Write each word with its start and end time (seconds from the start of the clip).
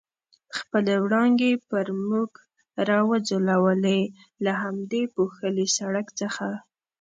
خپلې 0.57 0.93
وړانګې 1.03 1.51
پر 1.69 1.87
موږ 2.07 2.31
را 2.89 2.99
وځلولې، 3.09 4.01
له 4.43 4.51
همدې 4.61 5.01
پوښلي 5.15 5.67
سړک 5.77 6.07
څخه. 6.19 6.47